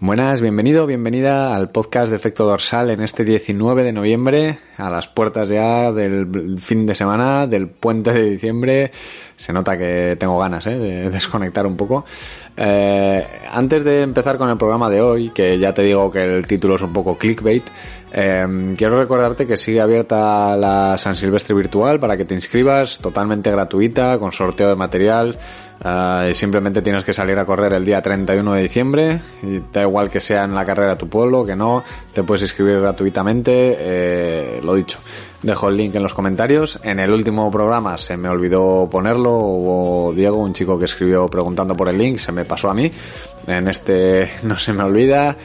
Buenas, 0.00 0.40
bienvenido, 0.40 0.86
bienvenida 0.86 1.54
al 1.54 1.70
podcast 1.70 2.10
de 2.10 2.16
Efecto 2.16 2.44
Dorsal 2.44 2.90
en 2.90 3.00
este 3.00 3.24
19 3.24 3.84
de 3.84 3.92
noviembre, 3.92 4.58
a 4.76 4.90
las 4.90 5.06
puertas 5.06 5.48
ya 5.48 5.92
del 5.92 6.58
fin 6.58 6.84
de 6.84 6.96
semana, 6.96 7.46
del 7.46 7.68
puente 7.68 8.12
de 8.12 8.28
diciembre. 8.30 8.90
Se 9.36 9.52
nota 9.52 9.78
que 9.78 10.16
tengo 10.18 10.36
ganas 10.36 10.66
¿eh? 10.66 10.76
de 10.76 11.10
desconectar 11.10 11.64
un 11.64 11.76
poco. 11.76 12.04
Eh, 12.56 13.24
antes 13.52 13.84
de 13.84 14.02
empezar 14.02 14.36
con 14.36 14.50
el 14.50 14.58
programa 14.58 14.90
de 14.90 15.00
hoy, 15.00 15.30
que 15.30 15.60
ya 15.60 15.72
te 15.72 15.82
digo 15.82 16.10
que 16.10 16.24
el 16.24 16.44
título 16.44 16.74
es 16.74 16.82
un 16.82 16.92
poco 16.92 17.16
clickbait, 17.16 17.64
eh, 18.12 18.74
quiero 18.76 18.98
recordarte 18.98 19.46
que 19.46 19.56
sigue 19.56 19.80
abierta 19.80 20.56
la 20.56 20.96
San 20.98 21.16
Silvestre 21.16 21.54
virtual 21.54 21.98
para 21.98 22.16
que 22.16 22.24
te 22.24 22.34
inscribas, 22.34 22.98
totalmente 22.98 23.50
gratuita, 23.50 24.18
con 24.18 24.32
sorteo 24.32 24.68
de 24.68 24.76
material. 24.76 25.38
Uh, 25.82 26.32
simplemente 26.32 26.80
tienes 26.82 27.04
que 27.04 27.12
salir 27.12 27.38
a 27.38 27.44
correr 27.44 27.72
el 27.74 27.84
día 27.84 28.00
31 28.00 28.54
de 28.54 28.62
diciembre 28.62 29.20
y 29.42 29.60
da 29.72 29.82
igual 29.82 30.08
que 30.08 30.20
sea 30.20 30.44
en 30.44 30.54
la 30.54 30.64
carrera 30.64 30.96
tu 30.96 31.08
pueblo, 31.08 31.44
que 31.44 31.56
no, 31.56 31.82
te 32.12 32.22
puedes 32.22 32.42
inscribir 32.42 32.80
gratuitamente, 32.80 33.76
eh, 33.78 34.60
lo 34.62 34.74
dicho. 34.74 34.98
Dejo 35.42 35.68
el 35.68 35.76
link 35.76 35.94
en 35.94 36.02
los 36.02 36.14
comentarios. 36.14 36.80
En 36.82 37.00
el 37.00 37.10
último 37.12 37.50
programa 37.50 37.98
se 37.98 38.16
me 38.16 38.30
olvidó 38.30 38.88
ponerlo, 38.90 39.36
hubo 39.36 40.14
Diego, 40.14 40.38
un 40.38 40.54
chico 40.54 40.78
que 40.78 40.86
escribió 40.86 41.28
preguntando 41.28 41.76
por 41.76 41.88
el 41.88 41.98
link, 41.98 42.16
se 42.16 42.32
me 42.32 42.46
pasó 42.46 42.70
a 42.70 42.74
mí. 42.74 42.90
En 43.46 43.68
este 43.68 44.30
no 44.42 44.56
se 44.56 44.72
me 44.72 44.84
olvida. 44.84 45.36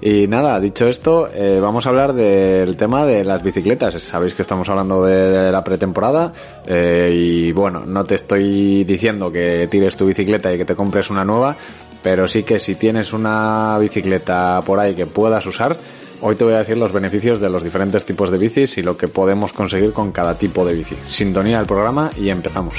Y 0.00 0.26
nada, 0.28 0.60
dicho 0.60 0.88
esto, 0.88 1.28
eh, 1.32 1.58
vamos 1.60 1.86
a 1.86 1.88
hablar 1.88 2.12
del 2.12 2.76
tema 2.76 3.06
de 3.06 3.24
las 3.24 3.42
bicicletas. 3.42 3.94
Sabéis 4.02 4.34
que 4.34 4.42
estamos 4.42 4.68
hablando 4.68 5.04
de, 5.04 5.50
la 5.50 5.64
pretemporada 5.64 6.32
eh, 6.66 7.10
y 7.12 7.52
bueno, 7.52 7.84
no 7.86 8.04
te 8.04 8.16
estoy 8.16 8.84
diciendo 8.84 9.32
que 9.32 9.68
tires 9.70 9.96
tu 9.96 10.06
bicicleta 10.06 10.52
y 10.52 10.58
que 10.58 10.64
te 10.64 10.74
compres 10.74 11.10
una 11.10 11.24
nueva, 11.24 11.56
pero 12.02 12.28
sí 12.28 12.42
que 12.42 12.58
si 12.58 12.74
tienes 12.74 13.12
una 13.12 13.76
bicicleta 13.78 14.62
por 14.66 14.78
ahí 14.78 14.94
que 14.94 15.06
puedas 15.06 15.46
usar, 15.46 15.76
hoy 16.20 16.36
te 16.36 16.44
voy 16.44 16.54
a 16.54 16.58
decir 16.58 16.76
los 16.76 16.92
beneficios 16.92 17.40
de 17.40 17.48
los 17.48 17.62
diferentes 17.62 18.04
tipos 18.04 18.30
de 18.30 18.38
bicis 18.38 18.76
y 18.78 18.82
lo 18.82 18.96
que 18.96 19.08
podemos 19.08 19.52
conseguir 19.52 19.92
con 19.92 20.12
cada 20.12 20.36
tipo 20.36 20.64
de 20.64 20.74
bici. 20.74 20.96
Sintonía 21.06 21.58
del 21.58 21.66
programa 21.66 22.10
y 22.18 22.28
empezamos. 22.28 22.74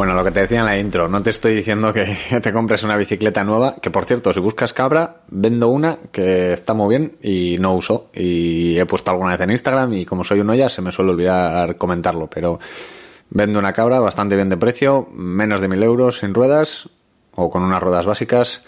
Bueno, 0.00 0.14
lo 0.14 0.24
que 0.24 0.30
te 0.30 0.40
decía 0.40 0.60
en 0.60 0.64
la 0.64 0.78
intro, 0.78 1.08
no 1.08 1.22
te 1.22 1.28
estoy 1.28 1.54
diciendo 1.54 1.92
que 1.92 2.16
te 2.42 2.52
compres 2.54 2.82
una 2.84 2.96
bicicleta 2.96 3.44
nueva, 3.44 3.74
que 3.82 3.90
por 3.90 4.06
cierto, 4.06 4.32
si 4.32 4.40
buscas 4.40 4.72
cabra, 4.72 5.16
vendo 5.28 5.68
una 5.68 5.98
que 6.10 6.54
está 6.54 6.72
muy 6.72 6.96
bien 6.96 7.18
y 7.20 7.58
no 7.58 7.74
uso. 7.74 8.08
Y 8.14 8.78
he 8.78 8.86
puesto 8.86 9.10
alguna 9.10 9.32
vez 9.32 9.42
en 9.42 9.50
Instagram 9.50 9.92
y 9.92 10.06
como 10.06 10.24
soy 10.24 10.40
uno 10.40 10.54
ya 10.54 10.70
se 10.70 10.80
me 10.80 10.90
suele 10.90 11.10
olvidar 11.10 11.76
comentarlo, 11.76 12.30
pero 12.30 12.58
vendo 13.28 13.58
una 13.58 13.74
cabra 13.74 14.00
bastante 14.00 14.36
bien 14.36 14.48
de 14.48 14.56
precio, 14.56 15.06
menos 15.12 15.60
de 15.60 15.68
mil 15.68 15.82
euros 15.82 16.20
sin 16.20 16.32
ruedas 16.32 16.88
o 17.34 17.50
con 17.50 17.62
unas 17.62 17.82
ruedas 17.82 18.06
básicas 18.06 18.62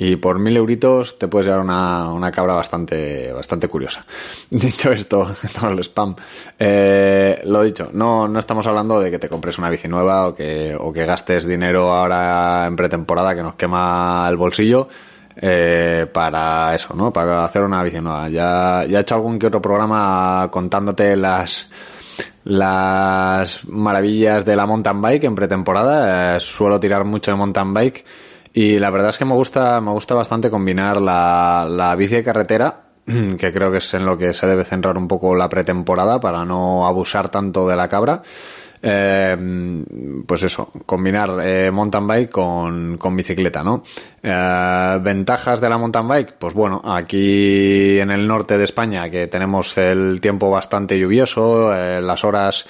y 0.00 0.14
por 0.14 0.38
mil 0.38 0.56
euritos 0.56 1.18
te 1.18 1.26
puedes 1.26 1.48
llevar 1.48 1.60
una, 1.60 2.12
una 2.12 2.30
cabra 2.30 2.54
bastante, 2.54 3.32
bastante 3.32 3.66
curiosa. 3.66 4.06
Dicho 4.50 4.92
esto, 4.92 5.26
todo 5.60 5.70
el 5.72 5.80
spam, 5.80 6.14
eh, 6.56 7.40
lo 7.44 7.64
dicho, 7.64 7.90
no, 7.92 8.28
no 8.28 8.38
estamos 8.38 8.64
hablando 8.68 9.00
de 9.00 9.10
que 9.10 9.18
te 9.18 9.28
compres 9.28 9.58
una 9.58 9.68
bici 9.68 9.88
nueva 9.88 10.28
o 10.28 10.34
que, 10.34 10.76
o 10.78 10.92
que 10.92 11.04
gastes 11.04 11.48
dinero 11.48 11.92
ahora 11.92 12.66
en 12.68 12.76
pretemporada 12.76 13.34
que 13.34 13.42
nos 13.42 13.56
quema 13.56 14.24
el 14.28 14.36
bolsillo. 14.36 14.86
Eh, 15.40 16.06
para 16.12 16.74
eso, 16.74 16.94
¿no? 16.94 17.12
Para 17.12 17.44
hacer 17.44 17.62
una 17.62 17.82
bici 17.82 18.00
nueva. 18.00 18.28
Ya, 18.28 18.84
ya 18.88 18.98
he 18.98 19.00
hecho 19.02 19.16
algún 19.16 19.38
que 19.38 19.48
otro 19.48 19.62
programa 19.62 20.48
contándote 20.50 21.16
las, 21.16 21.68
las 22.44 23.64
maravillas 23.68 24.44
de 24.44 24.56
la 24.56 24.66
mountain 24.66 25.00
bike 25.00 25.24
en 25.24 25.34
pretemporada. 25.34 26.36
Eh, 26.36 26.40
suelo 26.40 26.78
tirar 26.78 27.04
mucho 27.04 27.32
de 27.32 27.36
mountain 27.36 27.74
bike 27.74 28.04
y 28.52 28.78
la 28.78 28.90
verdad 28.90 29.10
es 29.10 29.18
que 29.18 29.24
me 29.24 29.34
gusta, 29.34 29.80
me 29.80 29.92
gusta 29.92 30.14
bastante 30.14 30.50
combinar 30.50 31.00
la, 31.00 31.66
la 31.68 31.94
bici 31.94 32.16
de 32.16 32.24
carretera, 32.24 32.82
que 33.38 33.52
creo 33.52 33.70
que 33.70 33.78
es 33.78 33.94
en 33.94 34.04
lo 34.04 34.16
que 34.16 34.34
se 34.34 34.46
debe 34.46 34.64
centrar 34.64 34.96
un 34.96 35.08
poco 35.08 35.34
la 35.34 35.48
pretemporada 35.48 36.20
para 36.20 36.44
no 36.44 36.86
abusar 36.86 37.28
tanto 37.28 37.66
de 37.68 37.76
la 37.76 37.88
cabra. 37.88 38.22
Eh, 38.80 39.84
pues 40.26 40.42
eso, 40.44 40.70
combinar 40.86 41.38
eh, 41.42 41.70
mountain 41.70 42.06
bike 42.06 42.30
con, 42.30 42.96
con 42.96 43.16
bicicleta, 43.16 43.64
¿no? 43.64 43.82
Eh, 44.22 44.98
ventajas 45.02 45.60
de 45.60 45.68
la 45.68 45.78
mountain 45.78 46.06
bike, 46.06 46.34
pues 46.38 46.54
bueno, 46.54 46.80
aquí 46.84 47.98
en 47.98 48.10
el 48.10 48.26
norte 48.26 48.56
de 48.56 48.64
España 48.64 49.10
que 49.10 49.26
tenemos 49.26 49.76
el 49.78 50.20
tiempo 50.20 50.50
bastante 50.50 50.98
lluvioso, 50.98 51.74
eh, 51.74 52.00
las 52.00 52.22
horas 52.24 52.66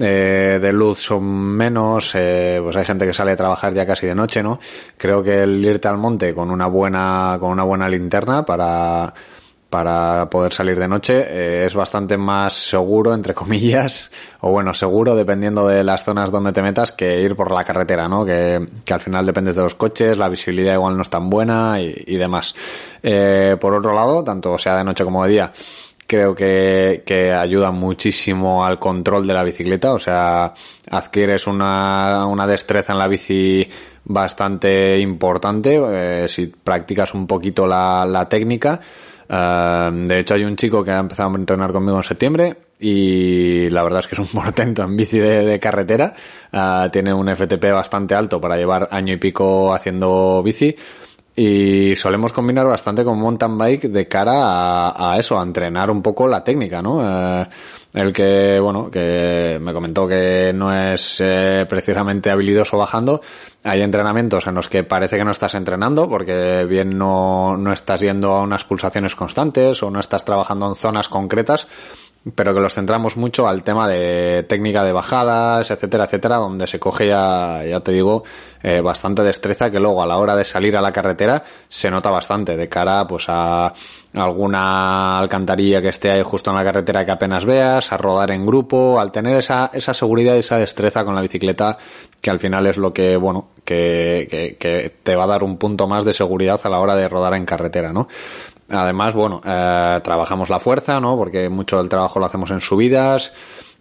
eh, 0.00 0.58
de 0.60 0.72
luz 0.72 0.98
son 0.98 1.24
menos, 1.24 2.12
eh, 2.14 2.58
pues 2.62 2.74
hay 2.76 2.84
gente 2.84 3.06
que 3.06 3.14
sale 3.14 3.32
a 3.32 3.36
trabajar 3.36 3.74
ya 3.74 3.86
casi 3.86 4.06
de 4.06 4.14
noche, 4.14 4.42
¿no? 4.42 4.58
Creo 4.96 5.22
que 5.22 5.42
el 5.42 5.64
irte 5.64 5.88
al 5.88 5.98
monte 5.98 6.34
con 6.34 6.50
una 6.50 6.66
buena, 6.66 7.36
con 7.38 7.50
una 7.50 7.64
buena 7.64 7.88
linterna 7.88 8.44
para, 8.44 9.12
para 9.70 10.28
poder 10.28 10.52
salir 10.52 10.78
de 10.78 10.88
noche 10.88 11.14
eh, 11.14 11.64
es 11.64 11.74
bastante 11.74 12.16
más 12.16 12.52
seguro, 12.52 13.14
entre 13.14 13.34
comillas, 13.34 14.10
o 14.40 14.50
bueno, 14.50 14.74
seguro 14.74 15.14
dependiendo 15.14 15.68
de 15.68 15.84
las 15.84 16.02
zonas 16.04 16.30
donde 16.30 16.52
te 16.52 16.60
metas 16.60 16.92
que 16.92 17.20
ir 17.20 17.36
por 17.36 17.52
la 17.52 17.62
carretera, 17.62 18.08
¿no? 18.08 18.24
Que, 18.24 18.66
que 18.84 18.94
al 18.94 19.00
final 19.00 19.24
dependes 19.24 19.56
de 19.56 19.62
los 19.62 19.76
coches, 19.76 20.18
la 20.18 20.28
visibilidad 20.28 20.74
igual 20.74 20.96
no 20.96 21.02
es 21.02 21.10
tan 21.10 21.30
buena 21.30 21.80
y, 21.80 21.94
y 22.06 22.16
demás. 22.16 22.54
Eh, 23.02 23.56
por 23.60 23.74
otro 23.74 23.94
lado, 23.94 24.24
tanto 24.24 24.58
sea 24.58 24.76
de 24.76 24.84
noche 24.84 25.04
como 25.04 25.24
de 25.24 25.30
día, 25.30 25.52
creo 26.10 26.34
que, 26.34 27.04
que 27.06 27.32
ayuda 27.32 27.70
muchísimo 27.70 28.64
al 28.64 28.80
control 28.80 29.28
de 29.28 29.32
la 29.32 29.44
bicicleta, 29.44 29.92
o 29.92 29.98
sea, 30.00 30.52
adquieres 30.90 31.46
una, 31.46 32.26
una 32.26 32.48
destreza 32.48 32.92
en 32.92 32.98
la 32.98 33.06
bici 33.06 33.64
bastante 34.02 34.98
importante 34.98 35.80
eh, 35.80 36.26
si 36.26 36.48
practicas 36.48 37.14
un 37.14 37.28
poquito 37.28 37.64
la, 37.64 38.04
la 38.04 38.28
técnica. 38.28 38.80
Uh, 39.28 40.08
de 40.08 40.18
hecho, 40.18 40.34
hay 40.34 40.42
un 40.42 40.56
chico 40.56 40.82
que 40.82 40.90
ha 40.90 40.98
empezado 40.98 41.30
a 41.30 41.36
entrenar 41.36 41.70
conmigo 41.70 41.98
en 41.98 42.02
septiembre 42.02 42.56
y 42.80 43.70
la 43.70 43.84
verdad 43.84 44.00
es 44.00 44.08
que 44.08 44.16
es 44.16 44.18
un 44.18 44.26
portento 44.42 44.82
en 44.82 44.96
bici 44.96 45.20
de, 45.20 45.60
carretera. 45.60 46.12
Uh, 46.52 46.90
tiene 46.90 47.14
un 47.14 47.28
FTP 47.28 47.66
bastante 47.72 48.16
alto 48.16 48.40
para 48.40 48.56
llevar 48.56 48.88
año 48.90 49.14
y 49.14 49.18
pico 49.18 49.72
haciendo 49.72 50.42
bici 50.42 50.74
y 51.36 51.94
solemos 51.96 52.32
combinar 52.32 52.66
bastante 52.66 53.04
con 53.04 53.18
mountain 53.18 53.56
bike 53.56 53.82
de 53.84 54.08
cara 54.08 54.92
a, 55.12 55.16
eso, 55.18 55.38
a 55.38 55.42
entrenar 55.42 55.90
un 55.90 56.02
poco 56.02 56.26
la 56.26 56.42
técnica, 56.42 56.82
¿no? 56.82 57.00
Eh, 57.02 57.46
el 57.94 58.12
que, 58.12 58.58
bueno, 58.60 58.90
que 58.90 59.58
me 59.60 59.72
comentó 59.72 60.06
que 60.06 60.52
no 60.54 60.72
es 60.72 61.16
eh, 61.20 61.66
precisamente 61.68 62.30
habilidoso 62.30 62.76
bajando, 62.78 63.20
hay 63.64 63.80
entrenamientos 63.80 64.46
en 64.46 64.54
los 64.54 64.68
que 64.68 64.84
parece 64.84 65.18
que 65.18 65.24
no 65.24 65.30
estás 65.30 65.54
entrenando 65.54 66.08
porque 66.08 66.64
bien 66.66 66.96
no, 66.96 67.56
no 67.56 67.72
estás 67.72 68.00
yendo 68.00 68.32
a 68.32 68.42
unas 68.42 68.64
pulsaciones 68.64 69.16
constantes 69.16 69.82
o 69.82 69.90
no 69.90 70.00
estás 70.00 70.24
trabajando 70.24 70.68
en 70.68 70.74
zonas 70.74 71.08
concretas, 71.08 71.66
pero 72.34 72.52
que 72.52 72.60
los 72.60 72.74
centramos 72.74 73.16
mucho 73.16 73.48
al 73.48 73.62
tema 73.62 73.88
de 73.88 74.44
técnica 74.46 74.84
de 74.84 74.92
bajadas, 74.92 75.70
etcétera, 75.70 76.04
etcétera, 76.04 76.36
donde 76.36 76.66
se 76.66 76.78
coge 76.78 77.06
ya, 77.06 77.64
ya 77.64 77.80
te 77.80 77.92
digo, 77.92 78.24
eh, 78.62 78.82
bastante 78.82 79.22
destreza 79.22 79.70
que 79.70 79.80
luego 79.80 80.02
a 80.02 80.06
la 80.06 80.18
hora 80.18 80.36
de 80.36 80.44
salir 80.44 80.76
a 80.76 80.82
la 80.82 80.92
carretera 80.92 81.42
se 81.68 81.90
nota 81.90 82.10
bastante 82.10 82.58
de 82.58 82.68
cara 82.68 83.06
pues 83.06 83.24
a 83.28 83.72
alguna 84.12 85.18
alcantarilla 85.18 85.80
que 85.80 85.88
esté 85.88 86.10
ahí 86.10 86.22
justo 86.22 86.50
en 86.50 86.56
la 86.56 86.64
carretera 86.64 87.06
que 87.06 87.10
apenas 87.12 87.46
veas, 87.46 87.90
a 87.90 87.96
rodar 87.96 88.32
en 88.32 88.44
grupo, 88.44 89.00
al 89.00 89.12
tener 89.12 89.38
esa, 89.38 89.70
esa 89.72 89.94
seguridad 89.94 90.34
y 90.34 90.40
esa 90.40 90.58
destreza 90.58 91.04
con 91.04 91.14
la 91.14 91.22
bicicleta 91.22 91.78
que 92.20 92.28
al 92.28 92.38
final 92.38 92.66
es 92.66 92.76
lo 92.76 92.92
que, 92.92 93.16
bueno, 93.16 93.48
que, 93.64 94.26
que, 94.30 94.56
que 94.56 94.94
te 95.02 95.16
va 95.16 95.24
a 95.24 95.28
dar 95.28 95.42
un 95.42 95.56
punto 95.56 95.86
más 95.86 96.04
de 96.04 96.12
seguridad 96.12 96.60
a 96.64 96.68
la 96.68 96.80
hora 96.80 96.96
de 96.96 97.08
rodar 97.08 97.34
en 97.34 97.46
carretera, 97.46 97.94
¿no? 97.94 98.08
Además, 98.70 99.14
bueno, 99.14 99.40
eh, 99.44 100.00
trabajamos 100.02 100.48
la 100.48 100.60
fuerza, 100.60 101.00
¿no? 101.00 101.16
Porque 101.16 101.48
mucho 101.48 101.78
del 101.78 101.88
trabajo 101.88 102.18
lo 102.18 102.26
hacemos 102.26 102.50
en 102.50 102.60
subidas. 102.60 103.32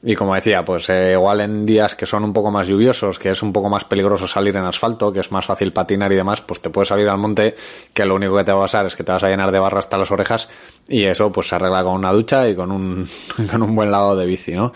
Y 0.02 0.16
como 0.16 0.34
decía, 0.34 0.64
pues 0.64 0.90
eh, 0.90 1.12
igual 1.12 1.42
en 1.42 1.66
días 1.66 1.94
que 1.94 2.06
son 2.06 2.24
un 2.24 2.32
poco 2.32 2.50
más 2.50 2.68
lluviosos, 2.68 3.20
que 3.20 3.32
es 3.32 3.44
un 3.44 3.52
poco 3.52 3.70
más 3.70 3.84
peligroso 3.84 4.28
salir 4.28 4.56
en 4.56 4.64
asfalto, 4.64 5.12
que 5.12 5.20
es 5.20 5.30
más 5.30 5.46
fácil 5.46 5.74
patinar 5.74 6.12
y 6.14 6.16
demás, 6.16 6.40
pues 6.40 6.62
te 6.62 6.70
puedes 6.70 6.88
salir 6.88 7.10
al 7.10 7.18
monte, 7.18 7.56
que 7.94 8.06
lo 8.06 8.16
único 8.16 8.38
que 8.38 8.46
te 8.46 8.54
va 8.54 8.60
a 8.60 8.62
pasar 8.62 8.86
es 8.86 8.96
que 8.96 9.04
te 9.04 9.12
vas 9.12 9.24
a 9.24 9.30
llenar 9.30 9.52
de 9.52 9.60
barro 9.60 9.78
hasta 9.78 9.98
las 9.98 10.10
orejas 10.10 10.48
y 10.88 11.06
eso 11.06 11.30
pues 11.34 11.50
se 11.50 11.56
arregla 11.56 11.84
con 11.84 11.96
una 11.96 12.14
ducha 12.14 12.48
y 12.48 12.56
con 12.56 12.72
un, 12.72 13.10
con 13.52 13.62
un 13.62 13.76
buen 13.76 13.92
lado 13.92 14.16
de 14.16 14.26
bici, 14.26 14.54
¿no? 14.54 14.72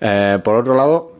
Eh, 0.00 0.40
por 0.42 0.56
otro 0.56 0.74
lado, 0.74 1.13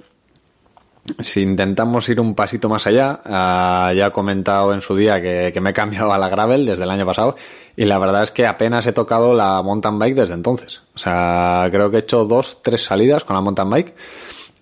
si 1.18 1.42
intentamos 1.42 2.08
ir 2.08 2.20
un 2.20 2.34
pasito 2.34 2.68
más 2.68 2.86
allá, 2.86 3.20
uh, 3.24 3.94
ya 3.94 4.06
he 4.06 4.10
comentado 4.10 4.72
en 4.72 4.80
su 4.80 4.96
día 4.96 5.20
que, 5.20 5.50
que, 5.52 5.60
me 5.60 5.70
he 5.70 5.72
cambiado 5.72 6.12
a 6.12 6.18
la 6.18 6.28
gravel 6.28 6.64
desde 6.64 6.84
el 6.84 6.90
año 6.90 7.04
pasado 7.04 7.36
y 7.76 7.84
la 7.84 7.98
verdad 7.98 8.22
es 8.22 8.30
que 8.30 8.46
apenas 8.46 8.86
he 8.86 8.92
tocado 8.92 9.34
la 9.34 9.62
mountain 9.62 9.98
bike 9.98 10.14
desde 10.14 10.34
entonces. 10.34 10.82
O 10.94 10.98
sea, 10.98 11.68
creo 11.70 11.90
que 11.90 11.98
he 11.98 12.00
hecho 12.00 12.24
dos, 12.24 12.62
tres 12.62 12.82
salidas 12.82 13.24
con 13.24 13.36
la 13.36 13.42
mountain 13.42 13.68
bike 13.68 13.94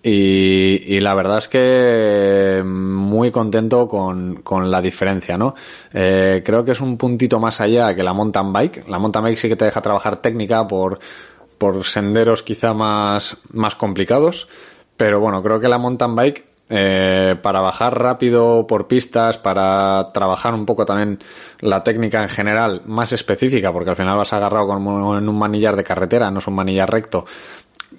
y, 0.03 0.95
y 0.95 0.99
la 0.99 1.15
verdad 1.15 1.37
es 1.37 1.47
que 1.47 2.61
muy 2.65 3.31
contento 3.31 3.87
con, 3.87 4.41
con 4.43 4.69
la 4.69 4.81
diferencia, 4.81 5.37
¿no? 5.37 5.55
Eh, 5.93 6.41
creo 6.45 6.65
que 6.65 6.73
es 6.73 6.81
un 6.81 6.97
puntito 6.97 7.39
más 7.39 7.61
allá 7.61 7.95
que 7.95 8.03
la 8.03 8.11
mountain 8.11 8.51
bike. 8.51 8.87
La 8.89 8.99
mountain 8.99 9.23
bike 9.23 9.37
sí 9.37 9.47
que 9.47 9.55
te 9.55 9.65
deja 9.65 9.81
trabajar 9.81 10.17
técnica 10.17 10.67
por 10.67 10.99
por 11.63 11.85
senderos 11.85 12.43
quizá 12.43 12.73
más, 12.73 13.37
más 13.53 13.75
complicados. 13.75 14.49
Pero 14.97 15.19
bueno, 15.19 15.41
creo 15.41 15.59
que 15.59 15.67
la 15.67 15.77
mountain 15.77 16.15
bike, 16.15 16.45
eh, 16.69 17.35
para 17.41 17.61
bajar 17.61 17.99
rápido 17.99 18.65
por 18.67 18.87
pistas, 18.87 19.37
para 19.37 20.11
trabajar 20.13 20.53
un 20.53 20.65
poco 20.65 20.85
también 20.85 21.19
la 21.59 21.83
técnica 21.83 22.23
en 22.23 22.29
general 22.29 22.81
más 22.85 23.11
específica, 23.13 23.71
porque 23.71 23.89
al 23.89 23.95
final 23.95 24.17
vas 24.17 24.33
agarrado 24.33 24.67
como 24.67 25.17
en 25.17 25.27
un 25.27 25.37
manillar 25.37 25.75
de 25.75 25.83
carretera, 25.83 26.31
no 26.31 26.39
es 26.39 26.47
un 26.47 26.55
manillar 26.55 26.89
recto 26.89 27.25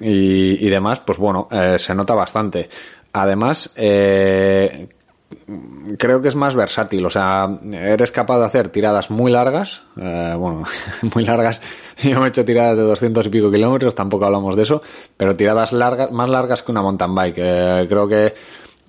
y, 0.00 0.66
y 0.66 0.70
demás, 0.70 1.00
pues 1.00 1.18
bueno, 1.18 1.48
eh, 1.50 1.78
se 1.78 1.94
nota 1.94 2.14
bastante. 2.14 2.68
Además, 3.12 3.70
eh, 3.76 4.88
creo 5.98 6.20
que 6.20 6.28
es 6.28 6.34
más 6.34 6.54
versátil, 6.54 7.04
o 7.04 7.10
sea, 7.10 7.58
eres 7.72 8.10
capaz 8.10 8.38
de 8.38 8.44
hacer 8.44 8.68
tiradas 8.68 9.10
muy 9.10 9.30
largas, 9.30 9.82
eh, 9.96 10.34
bueno, 10.36 10.64
muy 11.14 11.24
largas, 11.24 11.60
yo 12.02 12.20
me 12.20 12.26
he 12.26 12.28
hecho 12.28 12.44
tiradas 12.44 12.76
de 12.76 12.82
200 12.82 13.26
y 13.26 13.28
pico 13.28 13.50
kilómetros, 13.50 13.94
tampoco 13.94 14.24
hablamos 14.24 14.56
de 14.56 14.62
eso, 14.62 14.80
pero 15.16 15.36
tiradas 15.36 15.72
largas, 15.72 16.10
más 16.10 16.28
largas 16.28 16.62
que 16.62 16.72
una 16.72 16.82
mountain 16.82 17.14
bike. 17.14 17.38
Eh, 17.38 17.86
creo 17.88 18.08
que, 18.08 18.34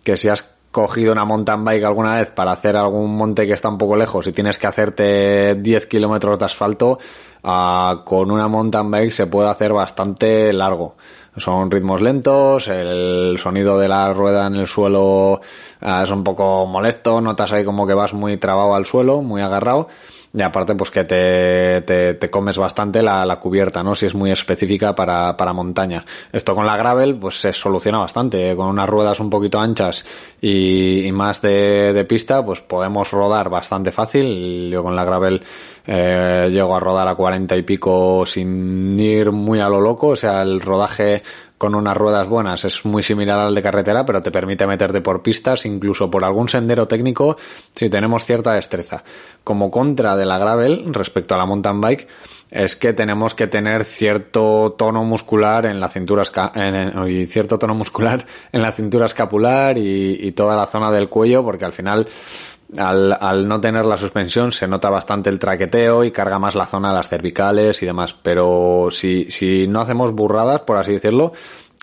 que 0.04 0.18
si 0.18 0.30
has 0.30 0.46
cogido 0.76 1.14
una 1.14 1.24
mountain 1.24 1.64
bike 1.64 1.86
alguna 1.86 2.16
vez 2.16 2.32
para 2.32 2.52
hacer 2.52 2.76
algún 2.76 3.16
monte 3.16 3.48
que 3.48 3.54
está 3.54 3.70
un 3.70 3.78
poco 3.78 3.96
lejos 3.96 4.28
y 4.28 4.34
tienes 4.34 4.58
que 4.58 4.68
hacerte 4.68 5.56
10 5.56 5.86
kilómetros 5.86 6.38
de 6.38 6.44
asfalto, 6.44 7.00
uh, 7.44 8.04
con 8.04 8.30
una 8.30 8.50
mountain 8.50 8.92
bike 8.92 9.14
se 9.14 9.28
puede 9.28 9.50
hacer 9.50 9.72
bastante 9.72 10.52
largo. 10.52 10.98
Son 11.38 11.72
ritmos 11.72 12.02
lentos, 12.02 12.68
el 12.68 13.38
sonido 13.40 13.80
de 13.80 13.88
la 13.88 14.12
rueda 14.12 14.48
en 14.48 14.56
el 14.56 14.68
suelo 14.68 15.40
uh, 15.82 16.04
es 16.04 16.10
un 16.10 16.24
poco 16.24 16.66
molesto, 16.66 17.22
notas 17.22 17.52
ahí 17.52 17.64
como 17.64 17.88
que 17.88 17.94
vas 17.94 18.14
muy 18.14 18.38
trabado 18.38 18.76
al 18.76 18.86
suelo, 18.86 19.22
muy 19.22 19.42
agarrado. 19.42 19.88
Y 20.36 20.42
aparte, 20.42 20.76
pues 20.76 20.90
que 20.90 21.06
te, 21.06 21.82
te, 21.84 22.14
te 22.16 22.30
comes 22.30 22.58
bastante 22.58 23.02
la, 23.02 23.26
la, 23.26 23.40
cubierta, 23.40 23.82
¿no? 23.84 23.96
Si 23.96 24.06
es 24.06 24.16
muy 24.16 24.32
específica 24.32 24.94
para, 24.94 25.38
para 25.38 25.54
montaña. 25.54 26.04
Esto 26.30 26.54
con 26.54 26.66
la 26.66 26.76
gravel, 26.76 27.16
pues 27.16 27.40
se 27.40 27.54
soluciona 27.54 28.00
bastante. 28.00 28.54
Con 28.54 28.68
unas 28.68 28.90
ruedas 28.90 29.22
un 29.22 29.30
poquito 29.30 29.60
anchas 29.60 30.04
y, 30.42 31.06
y 31.06 31.12
más 31.14 31.42
de, 31.42 31.94
de, 31.94 32.04
pista, 32.04 32.46
pues 32.46 32.60
podemos 32.60 33.12
rodar 33.12 33.50
bastante 33.50 33.94
fácil. 33.94 34.70
Yo 34.70 34.84
con 34.84 34.94
la 34.94 35.06
gravel 35.06 35.42
eh, 35.88 36.50
llego 36.52 36.76
a 36.76 36.82
rodar 36.82 37.08
a 37.08 37.16
40 37.16 37.56
y 37.56 37.62
pico 37.62 38.26
sin 38.26 39.00
ir 39.00 39.32
muy 39.32 39.62
a 39.62 39.70
lo 39.70 39.80
loco. 39.80 40.10
O 40.10 40.16
sea, 40.18 40.42
el 40.42 40.60
rodaje 40.60 41.24
con 41.58 41.74
unas 41.74 41.96
ruedas 41.96 42.28
buenas 42.28 42.66
es 42.66 42.86
muy 42.86 43.02
similar 43.02 43.40
al 43.40 43.56
de 43.56 43.62
carretera, 43.62 44.06
pero 44.06 44.22
te 44.22 44.32
permite 44.32 44.68
meterte 44.68 45.02
por 45.02 45.22
pistas, 45.22 45.66
incluso 45.66 46.12
por 46.12 46.24
algún 46.24 46.50
sendero 46.50 46.88
técnico, 46.88 47.38
si 47.74 47.90
tenemos 47.90 48.26
cierta 48.26 48.54
destreza. 48.54 49.04
Como 49.44 49.72
contra 49.72 50.18
de 50.18 50.26
la 50.26 50.38
gravel 50.38 50.94
respecto 50.94 51.36
a 51.36 51.38
la 51.38 51.46
mountain 51.46 51.80
bike, 51.80 52.08
es 52.52 52.76
que 52.76 52.94
tenemos 52.94 53.34
que 53.34 53.48
tener 53.48 53.86
cierto 53.86 54.76
tono 54.78 55.04
muscular 55.04 55.66
en 55.66 55.80
la 55.80 55.90
cintura 55.90 56.24
en, 56.56 57.08
y 57.08 57.26
cierto 57.26 57.58
tono 57.58 57.74
muscular 57.74 58.26
en 58.52 58.62
la 58.62 58.72
cintura 58.72 59.06
escapular 59.06 59.78
y, 59.78 60.20
y 60.22 60.32
toda 60.34 60.56
la 60.56 60.68
zona 60.68 60.92
del 60.92 61.10
cuello, 61.10 61.44
porque 61.44 61.66
al 61.66 61.74
final 61.74 62.08
al, 62.78 63.18
al, 63.20 63.48
no 63.48 63.62
tener 63.62 63.86
la 63.86 63.98
suspensión 63.98 64.52
se 64.52 64.68
nota 64.68 64.90
bastante 64.90 65.30
el 65.30 65.40
traqueteo 65.40 66.04
y 66.04 66.12
carga 66.12 66.40
más 66.40 66.56
la 66.56 66.66
zona 66.66 66.90
de 66.90 66.96
las 66.96 67.10
cervicales 67.10 67.82
y 67.84 67.86
demás. 67.86 68.14
Pero 68.14 68.88
si, 68.92 69.30
si 69.30 69.68
no 69.68 69.82
hacemos 69.82 70.14
burradas, 70.14 70.62
por 70.62 70.78
así 70.78 70.94
decirlo, 70.94 71.32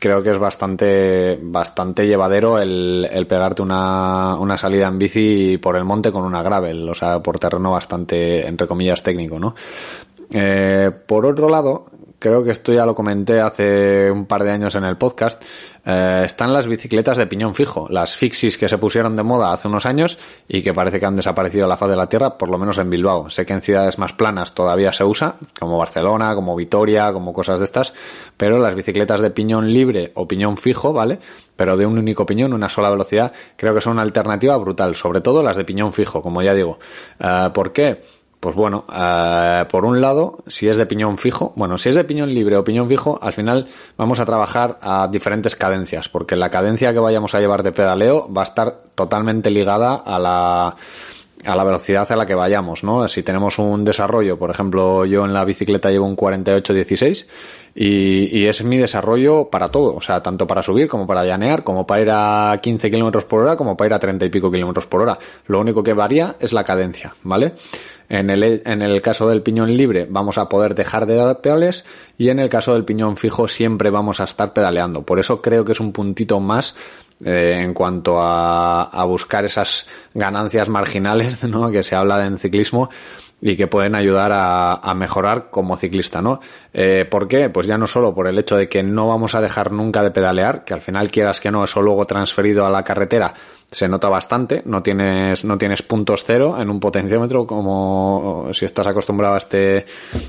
creo 0.03 0.23
que 0.23 0.31
es 0.31 0.39
bastante, 0.39 1.39
bastante 1.41 2.07
llevadero 2.07 2.59
el, 2.59 3.09
el 3.11 3.27
pegarte 3.29 3.63
una, 3.63 4.35
una 4.35 4.59
salida 4.59 4.89
en 4.89 4.99
bici 4.99 5.59
por 5.59 5.77
el 5.77 5.85
monte 5.85 6.11
con 6.11 6.25
una 6.25 6.43
gravel, 6.43 6.89
o 6.89 6.95
sea, 6.95 7.21
por 7.21 7.39
terreno 7.39 7.71
bastante, 7.71 8.47
entre 8.47 8.67
comillas, 8.67 9.03
técnico, 9.03 9.39
¿no? 9.39 9.55
Eh, 10.33 10.91
por 11.07 11.27
otro 11.27 11.49
lado, 11.49 11.87
creo 12.23 12.45
que 12.45 12.53
esto 12.53 12.73
ya 12.73 12.87
lo 12.87 12.95
comenté 12.95 13.41
hace 13.41 14.09
un 14.09 14.27
par 14.27 14.45
de 14.45 14.53
años 14.53 14.77
en 14.77 14.85
el 14.85 14.97
podcast, 14.97 15.43
eh, 15.85 16.23
están 16.25 16.53
las 16.53 16.69
bicicletas 16.69 17.19
de 17.19 17.27
piñón 17.27 17.57
fijo, 17.57 17.89
las 17.91 18.15
fixis 18.15 18.57
que 18.57 18.69
se 18.69 18.79
pusieron 18.79 19.17
de 19.17 19.25
moda 19.25 19.53
hace 19.53 19.67
unos 19.67 19.87
años 19.87 20.21
y 20.47 20.63
que 20.63 20.73
parece 20.73 21.01
que 21.01 21.07
han 21.07 21.17
desaparecido 21.17 21.65
a 21.65 21.69
la 21.69 21.77
faz 21.77 21.91
de 21.91 21.97
la 21.97 22.09
tierra, 22.09 22.39
por 22.39 22.49
lo 22.49 22.59
menos 22.59 22.79
en 22.79 22.89
Bilbao. 22.89 23.29
Sé 23.29 23.45
que 23.45 23.55
en 23.55 23.61
ciudades 23.61 23.99
más 23.99 24.13
planas 24.13 24.55
todavía 24.55 24.93
se 24.93 25.03
usa, 25.03 25.35
como 25.59 25.79
Barcelona, 25.79 26.37
como 26.37 26.55
Vitoria, 26.55 27.13
como 27.13 27.33
cosas 27.33 27.59
de 27.59 27.65
estas, 27.65 27.93
pero 28.37 28.59
las 28.59 28.77
bicicletas 28.77 29.21
de 29.21 29.31
piñón 29.31 29.73
libre 29.73 30.13
o 30.15 30.29
piñón 30.29 30.57
fijo, 30.57 30.93
¿vale? 30.93 31.19
Pero 31.57 31.77
de 31.77 31.87
un 31.87 31.99
único 31.99 32.25
piñón, 32.25 32.53
una 32.53 32.69
sola 32.69 32.89
velocidad, 32.89 33.33
creo 33.57 33.75
que 33.75 33.81
son 33.81 33.95
una 33.95 34.03
alternativa 34.03 34.57
brutal, 34.59 34.95
sobre 34.95 35.23
todo 35.23 35.43
las 35.43 35.57
de 35.57 35.65
piñón 35.65 35.93
fijo, 35.93 36.23
como 36.23 36.41
ya 36.41 36.55
digo. 36.55 36.79
Eh, 37.19 37.51
¿Por 37.53 37.73
qué? 37.73 38.01
Pues 38.43 38.57
bueno, 38.57 38.85
uh, 38.89 39.69
por 39.69 39.85
un 39.85 40.01
lado, 40.01 40.39
si 40.49 40.67
es 40.67 40.77
de 40.77 40.85
piñón 40.85 41.17
fijo, 41.17 41.53
bueno, 41.55 41.79
si 41.79 41.91
es 41.91 41.95
de 41.95 42.03
piñón 42.03 42.35
libre 42.35 42.57
o 42.57 42.65
piñón 42.65 42.89
fijo, 42.89 43.17
al 43.23 43.33
final 43.35 43.69
vamos 43.97 44.19
a 44.19 44.25
trabajar 44.25 44.81
a 44.83 45.07
diferentes 45.07 45.55
cadencias, 45.55 46.09
porque 46.09 46.35
la 46.35 46.51
cadencia 46.51 46.93
que 46.93 46.99
vayamos 46.99 47.37
a 47.37 47.39
llevar 47.39 47.63
de 47.63 47.71
pedaleo 47.71 48.29
va 48.37 48.41
a 48.41 48.45
estar 48.45 48.83
totalmente 48.97 49.49
ligada 49.49 49.95
a 49.95 50.19
la, 50.19 50.75
a 51.45 51.57
la 51.57 51.65
velocidad 51.65 52.11
a 52.11 52.17
la 52.17 52.27
que 52.27 52.35
vayamos, 52.35 52.85
¿no? 52.85 53.09
Si 53.09 53.23
tenemos 53.23 53.59
un 53.59 53.85
desarrollo, 53.85 54.39
por 54.39 54.51
ejemplo, 54.51 55.05
yo 55.05 55.25
en 55.25 55.35
la 55.35 55.45
bicicleta 55.45 55.91
llevo 55.91 56.07
un 56.07 56.17
48-16 56.17 57.27
y, 57.75 58.39
y, 58.39 58.47
es 58.47 58.63
mi 58.63 58.77
desarrollo 58.77 59.49
para 59.51 59.69
todo, 59.69 59.95
o 59.95 60.01
sea, 60.01 60.23
tanto 60.23 60.47
para 60.47 60.63
subir 60.63 60.89
como 60.89 61.07
para 61.07 61.25
llanear, 61.25 61.65
como 61.65 61.87
para 61.87 62.03
ir 62.03 62.11
a 62.13 62.61
15 62.63 62.91
kilómetros 62.91 63.25
por 63.25 63.43
hora, 63.43 63.57
como 63.57 63.77
para 63.77 63.89
ir 63.89 63.95
a 63.95 63.99
30 63.99 64.27
y 64.27 64.29
pico 64.29 64.51
kilómetros 64.53 64.87
por 64.87 65.03
hora. 65.03 65.19
Lo 65.47 65.59
único 65.59 65.83
que 65.83 65.95
varía 65.95 66.37
es 66.39 66.53
la 66.53 66.65
cadencia, 66.65 67.15
¿vale? 67.23 67.55
En 68.09 68.29
el, 68.29 68.61
en 68.67 68.83
el 68.83 69.01
caso 69.01 69.27
del 69.29 69.41
piñón 69.41 69.75
libre 69.75 70.07
vamos 70.09 70.37
a 70.37 70.47
poder 70.47 70.75
dejar 70.75 71.07
de 71.07 71.15
dar 71.15 71.41
pedales 71.41 71.87
y 72.19 72.29
en 72.29 72.41
el 72.41 72.51
caso 72.51 72.75
del 72.75 72.85
piñón 72.85 73.17
fijo 73.17 73.49
siempre 73.49 73.89
vamos 73.89 74.21
a 74.21 74.25
estar 74.25 74.53
pedaleando. 74.53 75.03
Por 75.03 75.19
eso 75.19 75.41
creo 75.41 75.65
que 75.65 75.73
es 75.73 75.81
un 75.81 75.93
puntito 75.93 76.39
más 76.39 76.75
eh, 77.25 77.59
en 77.59 77.75
cuanto 77.75 78.21
a, 78.21 78.83
a, 78.83 79.05
buscar 79.05 79.45
esas 79.45 79.87
ganancias 80.15 80.69
marginales 80.69 81.43
¿no? 81.49 81.71
que 81.71 81.83
se 81.83 81.95
habla 81.95 82.27
en 82.27 82.39
ciclismo 82.39 82.91
y 83.43 83.57
que 83.57 83.67
pueden 83.67 83.97
ayudar 83.97 84.31
a, 84.33 84.75
a 84.75 84.95
mejorar 84.95 85.51
como 85.51 85.77
ciclista, 85.77 86.23
¿no? 86.23 86.41
Eh, 86.73 87.05
¿Por 87.11 87.27
qué? 87.27 87.51
Pues 87.51 87.67
ya 87.67 87.77
no 87.77 87.89
solo 87.89 88.15
por 88.15 88.29
el 88.29 88.39
hecho 88.39 88.57
de 88.57 88.69
que 88.69 88.85
no 88.85 89.09
vamos 89.09 89.35
a 89.35 89.41
dejar 89.41 89.73
nunca 89.73 90.03
de 90.05 90.13
pedalear, 90.13 90.65
que 90.65 90.75
al 90.75 90.81
final 90.81 91.11
quieras 91.11 91.41
que 91.41 91.51
no, 91.51 91.65
eso 91.65 91.83
luego 91.83 92.07
transferido 92.07 92.65
a 92.65 92.71
la 92.71 92.85
carretera 92.85 93.35
se 93.73 93.89
nota 93.89 94.09
bastante, 94.09 94.63
no 94.67 94.83
tienes, 94.83 95.45
no 95.45 95.57
tienes 95.57 95.83
puntos 95.83 96.25
cero 96.25 96.57
en 96.59 96.71
un 96.71 96.79
potenciómetro 96.79 97.47
como 97.47 98.49
si 98.53 98.67
estás 98.67 98.87
acostumbrado 98.87 99.35
a 99.35 99.39
este, 99.39 99.87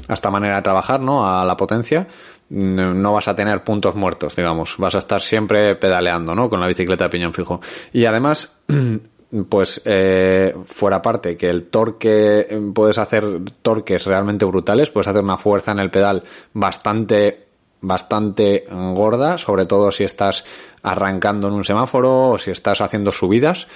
a 0.08 0.14
esta 0.14 0.32
manera 0.32 0.56
de 0.56 0.62
trabajar, 0.62 1.02
¿no? 1.02 1.28
A 1.28 1.44
la 1.46 1.58
potencia, 1.58 2.08
no 2.50 3.14
vas 3.14 3.28
a 3.28 3.36
tener 3.36 3.64
puntos 3.64 3.96
muertos, 3.96 4.36
digamos, 4.36 4.76
vas 4.78 4.96
a 4.96 5.00
estar 5.00 5.22
siempre 5.22 5.76
pedaleando, 5.76 6.34
¿no? 6.34 6.50
Con 6.50 6.62
la 6.62 6.68
bicicleta 6.68 7.06
de 7.06 7.10
piñón 7.10 7.34
fijo. 7.34 7.60
Y 7.92 8.06
además, 8.06 8.56
pues 9.50 9.82
eh, 9.86 10.56
fuera 10.66 11.02
parte 11.02 11.36
que 11.36 11.50
el 11.50 11.66
torque 11.66 12.62
puedes 12.74 12.98
hacer 12.98 13.24
torques 13.62 14.06
realmente 14.06 14.46
brutales 14.46 14.90
puedes 14.92 15.08
hacer 15.08 15.24
una 15.24 15.38
fuerza 15.38 15.72
en 15.72 15.80
el 15.80 15.90
pedal 15.90 16.24
bastante 16.54 17.48
bastante 17.82 18.66
gorda 18.70 19.38
sobre 19.38 19.66
todo 19.66 19.92
si 19.92 20.04
estás 20.04 20.46
arrancando 20.84 21.48
en 21.48 21.54
un 21.54 21.64
semáforo 21.64 22.32
o 22.32 22.38
si 22.38 22.52
estás 22.52 22.82
haciendo 22.82 23.12
subidas. 23.12 23.68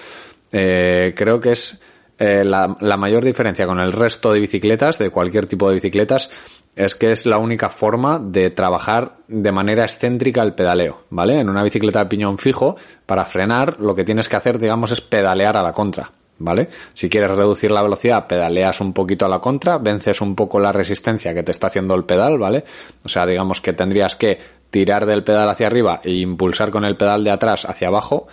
Eh, 0.52 1.14
creo 1.16 1.40
que 1.40 1.54
es 1.54 1.82
eh, 2.20 2.44
la 2.44 2.98
mayor 2.98 3.24
diferencia 3.24 3.66
con 3.66 3.80
el 3.80 3.92
resto 3.92 4.34
de 4.34 4.40
bicicletas 4.40 4.98
de 4.98 5.10
cualquier 5.10 5.48
tipo 5.48 5.68
de 5.68 5.76
bicicletas 5.76 6.30
es 6.78 6.96
que 6.96 7.12
es 7.12 7.26
la 7.26 7.38
única 7.40 7.70
forma 7.70 8.20
de 8.20 8.50
trabajar 8.52 9.18
de 9.28 9.52
manera 9.52 9.84
excéntrica 9.84 10.44
el 10.44 10.54
pedaleo, 10.54 11.04
¿vale? 11.10 11.40
En 11.40 11.50
una 11.50 11.64
bicicleta 11.64 12.00
de 12.00 12.06
piñón 12.06 12.38
fijo, 12.38 12.78
para 13.06 13.26
frenar, 13.26 13.80
lo 13.80 13.96
que 13.96 14.04
tienes 14.04 14.30
que 14.30 14.36
hacer, 14.36 14.60
digamos, 14.60 14.92
es 14.92 15.02
pedalear 15.02 15.58
a 15.58 15.64
la 15.64 15.74
contra, 15.74 16.12
¿vale? 16.38 16.70
Si 16.94 17.10
quieres 17.10 17.32
reducir 17.32 17.72
la 17.72 17.82
velocidad, 17.82 18.28
pedaleas 18.28 18.80
un 18.80 18.94
poquito 18.94 19.26
a 19.26 19.30
la 19.30 19.40
contra, 19.40 19.80
vences 19.80 20.22
un 20.22 20.36
poco 20.36 20.60
la 20.60 20.72
resistencia 20.72 21.34
que 21.34 21.44
te 21.44 21.52
está 21.52 21.68
haciendo 21.68 21.96
el 21.96 22.06
pedal, 22.06 22.38
¿vale? 22.38 22.64
O 23.04 23.10
sea, 23.10 23.26
digamos 23.26 23.60
que 23.60 23.74
tendrías 23.74 24.16
que 24.16 24.38
tirar 24.70 25.06
del 25.06 25.24
pedal 25.24 25.50
hacia 25.50 25.68
arriba 25.68 26.02
e 26.04 26.14
impulsar 26.14 26.70
con 26.70 26.86
el 26.86 26.98
pedal 26.98 27.24
de 27.24 27.32
atrás 27.32 27.66
hacia 27.66 27.88
abajo 27.88 28.28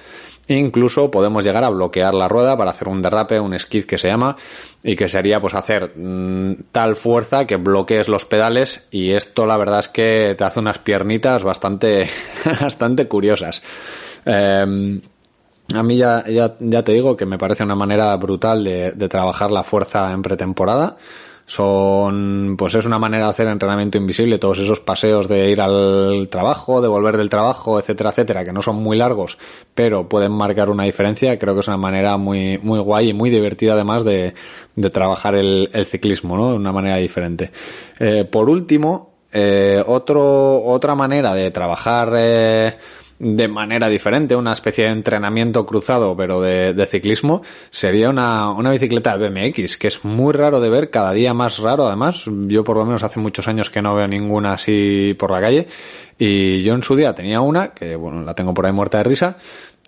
Incluso 0.49 1.11
podemos 1.11 1.43
llegar 1.43 1.64
a 1.64 1.71
bloquear 1.71 2.14
la 2.14 2.29
rueda 2.29 2.57
para 2.57 2.71
hacer 2.71 2.88
un 2.88 3.00
derrape, 3.00 3.41
un 3.41 3.59
skid 3.59 3.85
que 3.85 3.97
se 3.97 4.09
llama, 4.09 4.37
y 4.83 4.95
que 4.95 5.09
sería 5.09 5.41
pues 5.41 5.55
hacer 5.55 5.93
mmm, 5.97 6.53
tal 6.71 6.97
fuerza 6.97 7.47
que 7.47 7.57
bloquees 7.57 8.09
los 8.09 8.26
pedales 8.26 8.87
y 8.91 9.12
esto 9.12 9.47
la 9.47 9.57
verdad 9.57 9.81
es 9.81 9.88
que 9.88 10.35
te 10.37 10.45
hace 10.45 10.61
unas 10.61 10.79
piernitas 10.79 11.43
bastante, 11.43 12.11
bastante 12.61 13.09
curiosas. 13.09 13.62
Eh, 14.26 15.00
a 15.75 15.83
mí 15.83 15.97
ya, 15.97 16.25
ya, 16.26 16.57
ya 16.61 16.85
te 16.85 16.93
digo 16.93 17.17
que 17.17 17.25
me 17.25 17.38
parece 17.38 17.64
una 17.64 17.75
manera 17.75 18.14
brutal 18.17 18.64
de 18.64 19.09
trabajar 19.09 19.50
la 19.50 19.62
fuerza 19.62 20.12
en 20.12 20.21
pretemporada 20.21 20.99
son, 21.47 22.57
pues 22.57 22.75
es 22.75 22.87
una 22.87 22.99
manera 22.99 23.25
de 23.25 23.31
hacer 23.31 23.47
entrenamiento 23.49 23.99
invisible, 23.99 24.39
todos 24.39 24.59
esos 24.61 24.81
paseos 24.81 25.29
de 25.29 25.51
ir 25.51 25.61
al 25.61 26.29
trabajo, 26.31 26.81
de 26.81 26.89
volver 26.89 27.17
del 27.17 27.29
trabajo, 27.29 27.79
etcétera, 27.79 28.11
etcétera, 28.11 28.45
que 28.45 28.53
no 28.53 28.63
son 28.63 28.77
muy 28.77 28.97
largos, 28.97 29.39
pero 29.75 30.09
pueden 30.09 30.33
marcar 30.33 30.71
una 30.71 30.85
diferencia, 30.85 31.39
creo 31.39 31.55
que 31.55 31.61
es 31.61 31.69
una 31.69 31.77
manera 31.77 32.17
muy, 32.17 32.59
muy 32.59 32.79
guay 32.79 33.11
y 33.11 33.15
muy 33.15 33.31
divertida 33.31 33.75
además 33.75 34.05
de, 34.05 34.35
de 34.75 34.91
trabajar 34.91 35.35
el, 35.35 35.69
el 35.73 35.85
ciclismo, 35.85 36.37
¿no? 36.37 36.51
De 36.51 36.57
una 36.57 36.73
manera 36.73 36.97
diferente. 36.97 37.51
Eh, 37.99 38.25
por 38.25 38.49
último, 38.49 39.15
eh, 39.33 39.83
otro, 39.87 40.65
otra 40.65 40.95
manera 40.95 41.35
de 41.35 41.51
trabajar 41.51 42.13
eh, 42.17 42.77
de 43.18 43.49
manera 43.49 43.88
diferente, 43.88 44.35
una 44.37 44.52
especie 44.52 44.85
de 44.85 44.90
entrenamiento 44.90 45.64
cruzado, 45.64 46.16
pero 46.16 46.40
de, 46.40 46.87
ciclismo, 46.87 47.42
sería 47.71 48.11
una, 48.11 48.50
una 48.50 48.71
bicicleta 48.71 49.16
BMX, 49.16 49.78
que 49.78 49.88
es 49.88 50.04
muy 50.04 50.33
raro 50.33 50.61
de 50.61 50.68
ver, 50.68 50.90
cada 50.90 51.12
día 51.12 51.33
más 51.33 51.59
raro 51.59 51.87
además. 51.87 52.25
Yo 52.26 52.64
por 52.64 52.76
lo 52.76 52.85
menos 52.85 53.02
hace 53.02 53.21
muchos 53.21 53.49
años 53.49 53.71
que 53.71 53.83
no 53.83 53.94
veo 53.94 54.09
ninguna 54.09 54.54
así 54.54 55.14
por 55.18 55.30
la 55.30 55.40
calle. 55.40 55.66
Y 56.18 56.62
yo 56.62 56.75
en 56.75 56.83
su 56.83 56.97
día 56.97 57.14
tenía 57.14 57.40
una, 57.40 57.68
que 57.68 57.97
bueno, 57.97 58.23
la 58.23 58.35
tengo 58.35 58.54
por 58.54 58.66
ahí 58.66 58.73
muerta 58.73 58.99
de 58.99 59.04
risa, 59.04 59.37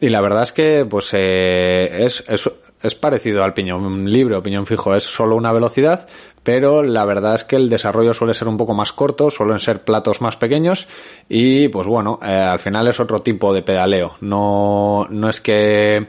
y 0.01 0.09
la 0.09 0.21
verdad 0.21 0.43
es 0.43 0.53
que, 0.53 0.87
pues, 0.89 1.11
eh, 1.15 2.05
es, 2.05 2.23
es, 2.29 2.51
es, 2.87 2.95
parecido 2.95 3.45
al 3.45 3.55
piñón 3.55 4.11
libre 4.11 4.37
o 4.37 4.43
piñón 4.43 4.67
fijo. 4.67 4.95
Es 4.95 5.05
solo 5.05 5.37
una 5.37 5.53
velocidad, 5.53 6.09
pero 6.43 6.83
la 6.83 7.05
verdad 7.05 7.35
es 7.35 7.45
que 7.45 7.57
el 7.57 7.69
desarrollo 7.69 8.15
suele 8.15 8.35
ser 8.35 8.49
un 8.49 8.57
poco 8.57 8.75
más 8.75 8.93
corto, 8.93 9.31
suelen 9.31 9.59
ser 9.59 9.85
platos 9.85 10.21
más 10.21 10.37
pequeños 10.37 10.89
y, 11.29 11.69
pues 11.69 11.87
bueno, 11.87 12.19
eh, 12.23 12.27
al 12.27 12.59
final 12.59 12.89
es 12.89 13.01
otro 13.01 13.23
tipo 13.23 13.53
de 13.53 13.63
pedaleo. 13.63 14.17
No, 14.21 15.07
no 15.11 15.29
es 15.29 15.41
que 15.41 16.09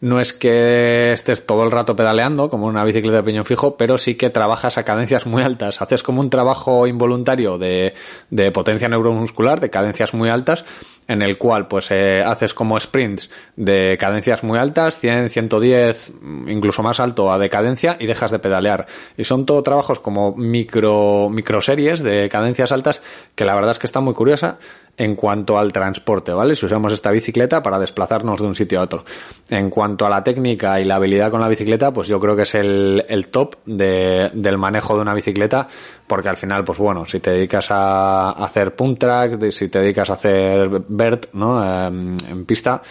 no 0.00 0.18
es 0.18 0.32
que 0.32 1.12
estés 1.12 1.44
todo 1.44 1.62
el 1.62 1.70
rato 1.70 1.94
pedaleando 1.94 2.48
como 2.48 2.66
una 2.66 2.84
bicicleta 2.84 3.18
de 3.18 3.22
piñón 3.22 3.44
fijo, 3.44 3.76
pero 3.76 3.98
sí 3.98 4.14
que 4.14 4.30
trabajas 4.30 4.78
a 4.78 4.82
cadencias 4.82 5.26
muy 5.26 5.42
altas. 5.42 5.82
Haces 5.82 6.02
como 6.02 6.20
un 6.20 6.30
trabajo 6.30 6.86
involuntario 6.86 7.58
de, 7.58 7.92
de 8.30 8.50
potencia 8.50 8.88
neuromuscular, 8.88 9.60
de 9.60 9.68
cadencias 9.68 10.14
muy 10.14 10.30
altas, 10.30 10.64
en 11.10 11.22
el 11.22 11.38
cual 11.38 11.66
pues 11.66 11.90
eh, 11.90 12.22
haces 12.24 12.54
como 12.54 12.78
sprints 12.78 13.28
de 13.56 13.96
cadencias 13.98 14.44
muy 14.44 14.60
altas, 14.60 15.00
100, 15.00 15.28
110, 15.28 16.12
incluso 16.46 16.84
más 16.84 17.00
alto 17.00 17.32
a 17.32 17.38
decadencia 17.38 17.96
y 17.98 18.06
dejas 18.06 18.30
de 18.30 18.38
pedalear. 18.38 18.86
Y 19.16 19.24
son 19.24 19.44
todo 19.44 19.60
trabajos 19.64 19.98
como 19.98 20.36
micro, 20.36 21.28
micro 21.28 21.60
series 21.60 22.04
de 22.04 22.28
cadencias 22.28 22.70
altas 22.70 23.02
que 23.34 23.44
la 23.44 23.56
verdad 23.56 23.72
es 23.72 23.80
que 23.80 23.88
está 23.88 24.00
muy 24.00 24.14
curiosa 24.14 24.58
en 25.00 25.16
cuanto 25.16 25.58
al 25.58 25.72
transporte, 25.72 26.30
¿vale? 26.30 26.54
Si 26.54 26.66
usamos 26.66 26.92
esta 26.92 27.10
bicicleta 27.10 27.62
para 27.62 27.78
desplazarnos 27.78 28.38
de 28.38 28.46
un 28.46 28.54
sitio 28.54 28.80
a 28.80 28.82
otro. 28.82 29.04
En 29.48 29.70
cuanto 29.70 30.04
a 30.04 30.10
la 30.10 30.22
técnica 30.22 30.78
y 30.78 30.84
la 30.84 30.96
habilidad 30.96 31.30
con 31.30 31.40
la 31.40 31.48
bicicleta, 31.48 31.90
pues 31.90 32.06
yo 32.06 32.20
creo 32.20 32.36
que 32.36 32.42
es 32.42 32.54
el, 32.54 33.04
el 33.08 33.28
top 33.28 33.56
de, 33.64 34.30
del 34.34 34.58
manejo 34.58 34.94
de 34.96 35.00
una 35.00 35.14
bicicleta, 35.14 35.66
porque 36.06 36.28
al 36.28 36.36
final, 36.36 36.64
pues 36.64 36.78
bueno, 36.78 37.06
si 37.06 37.18
te 37.18 37.30
dedicas 37.30 37.68
a 37.70 38.32
hacer 38.32 38.74
pump 38.74 38.98
track, 38.98 39.50
si 39.50 39.68
te 39.68 39.78
dedicas 39.78 40.10
a 40.10 40.14
hacer 40.14 40.68
BERT, 41.00 41.32
¿no? 41.32 41.64
Em, 41.64 42.14
en 42.28 42.44
pista, 42.44 42.82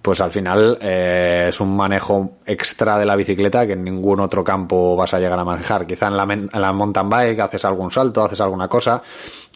pues 0.00 0.20
al 0.20 0.30
final 0.30 0.78
eh, 0.80 1.46
es 1.48 1.60
un 1.60 1.76
manejo 1.76 2.38
extra 2.46 2.96
de 2.96 3.04
la 3.04 3.16
bicicleta 3.16 3.66
que 3.66 3.72
en 3.72 3.82
ningún 3.82 4.20
otro 4.20 4.44
campo 4.44 4.94
vas 4.94 5.12
a 5.14 5.18
llegar 5.18 5.36
a 5.36 5.44
manejar. 5.44 5.84
Quizá 5.84 6.06
en 6.06 6.16
la, 6.16 6.22
en 6.22 6.48
la 6.52 6.72
mountain 6.72 7.08
bike 7.08 7.40
haces 7.40 7.64
algún 7.64 7.90
salto, 7.90 8.22
haces 8.22 8.40
alguna 8.40 8.68
cosa, 8.68 9.02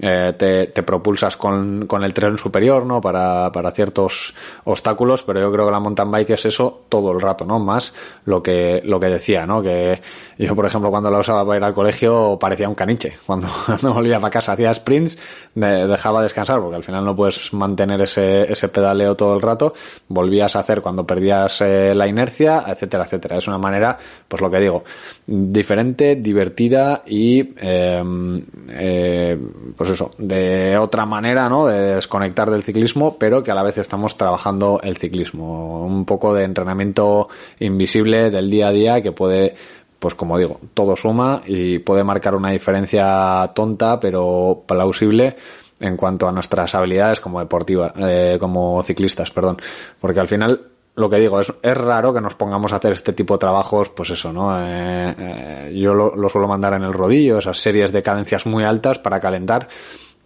eh, 0.03 0.35
te, 0.37 0.67
te, 0.69 0.83
propulsas 0.83 1.37
con, 1.37 1.87
con, 1.87 2.03
el 2.05 2.15
tren 2.15 2.39
superior, 2.39 2.87
¿no? 2.87 3.01
Para, 3.01 3.53
para 3.53 3.71
ciertos 3.71 4.35
obstáculos, 4.65 5.23
pero 5.23 5.41
yo 5.41 5.53
creo 5.53 5.67
que 5.67 5.73
la 5.73 5.81
mountain 5.81 6.11
bike 6.11 6.31
es 6.31 6.47
eso 6.47 6.85
todo 6.89 7.13
el 7.13 7.21
rato, 7.21 7.45
¿no? 7.45 7.59
Más 7.59 7.93
lo 8.25 8.43
que, 8.43 8.81
lo 8.85 8.99
que 8.99 9.09
decía, 9.09 9.47
¿no? 9.47 9.63
Que 9.63 10.01
yo, 10.39 10.57
por 10.57 10.65
ejemplo, 10.65 10.91
cuando 10.91 11.11
la 11.11 11.19
usaba 11.19 11.45
para 11.45 11.59
ir 11.59 11.65
al 11.65 11.75
colegio 11.75 12.39
parecía 12.41 12.69
un 12.69 12.75
caniche. 12.75 13.19
Cuando, 13.27 13.49
cuando 13.67 13.95
volvía 13.95 14.19
para 14.19 14.31
casa 14.31 14.53
hacía 14.53 14.73
sprints, 14.73 15.19
me 15.55 15.87
dejaba 15.87 16.23
descansar 16.23 16.61
porque 16.61 16.77
al 16.77 16.83
final 16.83 17.05
no 17.05 17.15
puedes 17.15 17.53
mantener 17.53 18.01
ese, 18.01 18.51
ese 18.51 18.69
pedaleo 18.69 19.15
todo 19.15 19.35
el 19.35 19.43
rato. 19.43 19.75
Volvía 20.09 20.45
a 20.45 20.47
hacer 20.47 20.81
cuando 20.81 21.07
perdías 21.07 21.61
eh, 21.61 21.95
la 21.95 22.09
inercia, 22.09 22.65
etcétera, 22.67 23.05
etcétera. 23.05 23.37
Es 23.37 23.47
una 23.49 23.59
manera, 23.59 23.99
pues 24.27 24.41
lo 24.41 24.51
que 24.51 24.59
digo, 24.59 24.85
diferente, 25.27 26.17
divertida 26.17 27.03
y, 27.07 27.55
em, 27.59 28.43
eh, 28.71 29.39
pues 29.77 29.90
eso, 29.91 30.11
de 30.19 30.77
otra 30.79 31.07
manera, 31.07 31.49
¿no? 31.49 31.67
De 31.67 31.95
desconectar 31.97 32.51
del 32.51 32.63
ciclismo, 32.63 33.17
pero 33.19 33.43
que 33.43 33.51
a 33.51 33.55
la 33.55 33.63
vez 33.63 33.79
estamos 33.79 34.17
trabajando 34.17 34.81
el 34.83 34.97
ciclismo. 34.97 35.85
Un 35.85 36.05
poco 36.05 36.35
de 36.35 36.45
entrenamiento 36.45 37.29
invisible 37.59 38.31
del 38.31 38.51
día 38.51 38.69
a 38.69 38.73
día 38.73 39.03
que 39.03 39.13
puede 39.13 39.55
pues 39.99 40.15
como 40.15 40.39
digo, 40.39 40.59
todo 40.73 40.97
suma 40.97 41.43
y 41.47 41.79
puede 41.79 42.05
marcar 42.05 42.35
una 42.35 42.51
diferencia 42.51 43.53
tonta 43.55 44.01
pero 44.01 44.65
plausible 44.67 45.37
en 45.79 45.97
cuanto 45.97 46.29
a 46.29 46.33
nuestras 46.33 46.75
habilidades 46.75 47.21
como 47.21 47.41
deportiva, 47.41 47.93
eh, 47.97 48.37
como 48.39 48.83
ciclistas, 48.83 49.31
perdón. 49.31 49.59
Porque 49.99 50.21
al 50.21 50.29
final, 50.29 50.61
lo 50.97 51.09
que 51.09 51.17
digo, 51.17 51.41
es, 51.41 51.53
es 51.63 51.77
raro 51.77 52.13
que 52.13 52.21
nos 52.21 52.35
pongamos 52.35 52.73
a 52.73 52.77
hacer 52.77 52.93
este 52.93 53.13
tipo 53.13 53.35
de 53.35 53.39
trabajos, 53.39 53.91
pues 53.91 54.11
eso, 54.11 54.33
¿no? 54.33 54.59
Eh, 54.61 55.15
eh, 55.19 55.73
yo 55.75 55.95
lo, 55.95 56.15
lo, 56.15 56.29
suelo 56.29 56.49
mandar 56.49 56.75
en 56.75 56.83
el 56.83 56.93
rodillo, 56.93 57.39
esas 57.39 57.59
series 57.59 57.93
de 57.93 58.03
cadencias 58.03 58.47
muy 58.47 58.65
altas 58.65 58.99
para 58.99 59.21
calentar, 59.21 59.69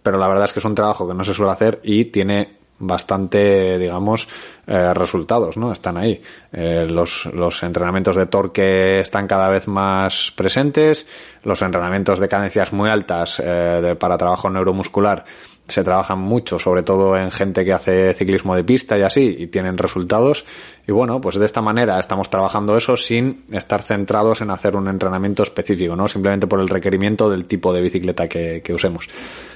pero 0.01 0.17
la 0.17 0.27
verdad 0.27 0.45
es 0.45 0.53
que 0.53 0.59
es 0.59 0.65
un 0.65 0.75
trabajo 0.75 1.07
que 1.07 1.13
no 1.13 1.23
se 1.23 1.33
suele 1.33 1.51
hacer 1.51 1.79
y 1.83 2.05
tiene 2.05 2.57
bastante, 2.77 3.77
digamos, 3.77 4.27
eh, 4.67 4.93
resultados, 4.93 5.55
¿no? 5.55 5.71
Están 5.71 5.95
ahí. 5.95 6.19
Eh, 6.51 6.85
los, 6.89 7.25
los 7.27 7.63
entrenamientos 7.63 8.17
de 8.17 8.25
torque 8.25 8.99
están 8.99 9.27
cada 9.27 9.47
vez 9.47 9.67
más 9.67 10.33
presentes, 10.35 11.07
los 11.43 11.61
entrenamientos 11.61 12.19
de 12.19 12.27
cadencias 12.27 12.73
muy 12.73 12.89
altas 12.89 13.37
de, 13.37 13.95
para 13.95 14.17
trabajo 14.17 14.49
neuromuscular 14.49 15.23
se 15.67 15.83
trabajan 15.83 16.19
mucho, 16.19 16.59
sobre 16.59 16.83
todo 16.83 17.17
en 17.17 17.31
gente 17.31 17.65
que 17.65 17.73
hace 17.73 18.13
ciclismo 18.13 18.55
de 18.55 18.63
pista 18.63 18.97
y 18.97 19.01
así, 19.01 19.35
y 19.39 19.47
tienen 19.47 19.77
resultados. 19.77 20.45
Y 20.87 20.91
bueno, 20.91 21.19
pues 21.19 21.37
de 21.37 21.45
esta 21.45 21.61
manera 21.61 21.99
estamos 21.99 22.29
trabajando 22.29 22.77
eso 22.77 22.95
sin 22.97 23.45
estar 23.51 23.81
centrados 23.81 24.41
en 24.41 24.51
hacer 24.51 24.75
un 24.75 24.87
entrenamiento 24.87 25.41
específico, 25.43 25.95
¿no? 25.95 26.07
Simplemente 26.07 26.45
por 26.45 26.59
el 26.59 26.69
requerimiento 26.69 27.29
del 27.29 27.45
tipo 27.45 27.73
de 27.73 27.81
bicicleta 27.81 28.27
que, 28.27 28.61
usemos. 28.73 29.09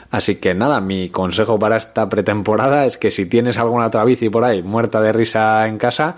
Así 0.10 0.38
que 0.38 0.56
nada, 0.56 0.82
mi 0.82 1.10
consejo 1.10 1.60
para 1.60 1.78
esta 1.78 2.10
pretemporada 2.10 2.86
es 2.86 2.98
que 2.98 3.12
si 3.12 3.28
tienes 3.28 3.58
alguna 3.58 3.88
otra 3.88 4.06
por 4.32 4.44
ahí 4.44 4.63
muerta 4.63 5.01
de 5.01 5.12
risa 5.12 5.68
en 5.68 5.78
casa, 5.78 6.16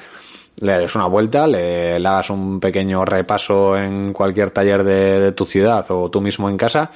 le 0.62 0.78
des 0.78 0.96
una 0.96 1.08
vuelta, 1.08 1.48
le, 1.48 2.00
le 2.00 2.08
hagas 2.08 2.30
un 2.30 2.60
pequeño 2.62 3.04
repaso 3.04 3.76
en 3.76 4.14
cualquier 4.14 4.52
taller 4.52 4.84
de, 4.84 5.20
de, 5.20 5.32
tu 5.34 5.46
ciudad 5.46 5.86
o 5.90 6.10
tú 6.10 6.22
mismo 6.22 6.50
en 6.50 6.56
casa 6.56 6.92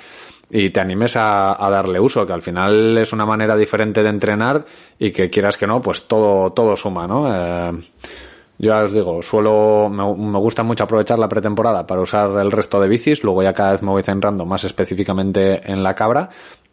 y 0.49 0.69
te 0.69 0.79
animes 0.79 1.15
a, 1.15 1.63
a, 1.65 1.69
darle 1.69 1.99
uso, 1.99 2.25
que 2.25 2.33
al 2.33 2.41
final 2.41 2.97
es 2.97 3.13
una 3.13 3.25
manera 3.25 3.55
diferente 3.57 4.03
de 4.03 4.09
entrenar 4.09 4.65
y 4.99 5.11
que 5.11 5.29
quieras 5.29 5.57
que 5.57 5.67
no, 5.67 5.81
pues 5.81 6.07
todo, 6.07 6.51
todo 6.51 6.75
suma, 6.75 7.07
¿no? 7.07 7.27
Eh, 7.33 7.71
yo 8.57 8.69
ya 8.69 8.83
os 8.83 8.93
digo, 8.93 9.21
suelo, 9.21 9.89
me, 9.89 10.39
gusta 10.39 10.63
mucho 10.63 10.85
aprovechar 10.85 11.19
la 11.19 11.27
pretemporada 11.27 11.85
para 11.85 12.01
usar 12.01 12.39
el 12.39 12.51
resto 12.51 12.79
de 12.79 12.87
bicis, 12.87 13.23
luego 13.23 13.43
ya 13.43 13.53
cada 13.53 13.73
vez 13.73 13.81
me 13.81 13.89
voy 13.89 14.03
centrando 14.03 14.45
más 14.45 14.63
específicamente 14.63 15.69
en 15.69 15.83
la 15.83 15.93
cabra, 15.93 16.29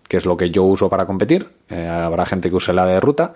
que 0.07 0.19
es 0.19 0.25
lo 0.25 0.37
que 0.37 0.51
yo 0.51 0.63
uso 0.63 0.89
para 0.89 1.07
competir. 1.07 1.49
Eh, 1.69 1.89
habrá 1.89 2.25
gente 2.25 2.51
que 2.51 2.57
use 2.57 2.73
la 2.73 2.87
de 2.87 3.01
ruta. 3.01 3.35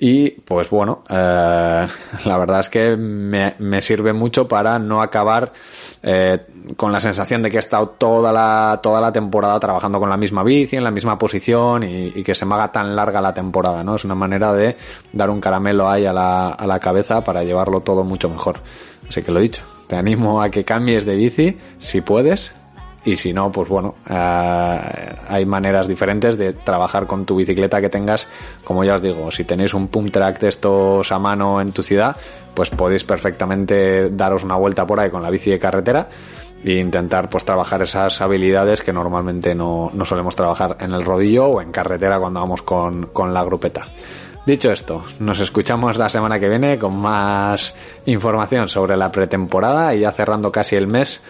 Y 0.00 0.30
pues 0.30 0.70
bueno, 0.70 1.02
eh, 1.08 1.88
la 2.24 2.38
verdad 2.38 2.60
es 2.60 2.68
que 2.68 2.96
me, 2.96 3.56
me, 3.58 3.82
sirve 3.82 4.12
mucho 4.12 4.46
para 4.46 4.78
no 4.78 5.02
acabar 5.02 5.52
eh, 6.02 6.46
con 6.76 6.92
la 6.92 7.00
sensación 7.00 7.42
de 7.42 7.50
que 7.50 7.56
he 7.56 7.60
estado 7.60 7.88
toda 7.90 8.30
la, 8.30 8.78
toda 8.80 9.00
la 9.00 9.10
temporada 9.10 9.58
trabajando 9.58 9.98
con 9.98 10.08
la 10.08 10.16
misma 10.16 10.44
bici, 10.44 10.76
en 10.76 10.84
la 10.84 10.92
misma 10.92 11.18
posición 11.18 11.82
y, 11.82 12.12
y, 12.14 12.22
que 12.22 12.34
se 12.34 12.46
me 12.46 12.54
haga 12.54 12.70
tan 12.70 12.94
larga 12.94 13.20
la 13.20 13.34
temporada, 13.34 13.82
¿no? 13.82 13.96
Es 13.96 14.04
una 14.04 14.14
manera 14.14 14.52
de 14.52 14.76
dar 15.12 15.30
un 15.30 15.40
caramelo 15.40 15.88
ahí 15.88 16.06
a 16.06 16.12
la, 16.12 16.50
a 16.50 16.66
la 16.66 16.78
cabeza 16.78 17.24
para 17.24 17.42
llevarlo 17.42 17.80
todo 17.80 18.04
mucho 18.04 18.28
mejor. 18.28 18.60
Así 19.08 19.22
que 19.22 19.32
lo 19.32 19.40
he 19.40 19.42
dicho, 19.42 19.62
te 19.88 19.96
animo 19.96 20.42
a 20.42 20.50
que 20.50 20.64
cambies 20.64 21.06
de 21.06 21.16
bici 21.16 21.58
si 21.78 22.02
puedes, 22.02 22.54
y 23.08 23.16
si 23.16 23.32
no, 23.32 23.50
pues 23.50 23.68
bueno, 23.68 23.94
eh, 24.08 24.80
hay 25.28 25.46
maneras 25.46 25.88
diferentes 25.88 26.36
de 26.36 26.52
trabajar 26.52 27.06
con 27.06 27.24
tu 27.24 27.36
bicicleta 27.36 27.80
que 27.80 27.88
tengas, 27.88 28.28
como 28.64 28.84
ya 28.84 28.96
os 28.96 29.02
digo, 29.02 29.30
si 29.30 29.44
tenéis 29.44 29.72
un 29.72 29.88
pump 29.88 30.10
track 30.10 30.40
de 30.40 30.48
estos 30.48 31.10
a 31.10 31.18
mano 31.18 31.60
en 31.62 31.72
tu 31.72 31.82
ciudad, 31.82 32.16
pues 32.54 32.70
podéis 32.70 33.04
perfectamente 33.04 34.10
daros 34.10 34.44
una 34.44 34.56
vuelta 34.56 34.86
por 34.86 35.00
ahí 35.00 35.08
con 35.08 35.22
la 35.22 35.30
bici 35.30 35.50
de 35.50 35.58
carretera 35.58 36.08
e 36.62 36.74
intentar 36.74 37.30
pues 37.30 37.44
trabajar 37.44 37.80
esas 37.80 38.20
habilidades 38.20 38.82
que 38.82 38.92
normalmente 38.92 39.54
no, 39.54 39.90
no 39.94 40.04
solemos 40.04 40.36
trabajar 40.36 40.76
en 40.80 40.92
el 40.92 41.04
rodillo 41.04 41.46
o 41.46 41.62
en 41.62 41.72
carretera 41.72 42.18
cuando 42.18 42.40
vamos 42.40 42.62
con, 42.62 43.06
con 43.06 43.32
la 43.32 43.42
grupeta. 43.44 43.86
Dicho 44.44 44.70
esto, 44.70 45.04
nos 45.20 45.40
escuchamos 45.40 45.96
la 45.96 46.08
semana 46.08 46.38
que 46.40 46.48
viene 46.48 46.78
con 46.78 46.96
más 46.98 47.74
información 48.06 48.68
sobre 48.68 48.96
la 48.96 49.12
pretemporada 49.12 49.94
y 49.94 50.00
ya 50.00 50.10
cerrando 50.10 50.50
casi 50.50 50.74
el 50.76 50.86
mes 50.86 51.22